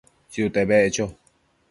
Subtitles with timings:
[0.31, 1.05] Tsiute beccho